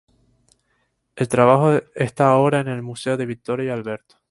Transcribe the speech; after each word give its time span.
El 1.15 1.27
trabajo 1.27 1.79
está 1.93 2.31
ahora 2.31 2.59
en 2.61 2.67
el 2.69 2.81
Museo 2.81 3.17
de 3.17 3.27
Victoria 3.27 3.67
y 3.67 3.69
Alberto. 3.69 4.15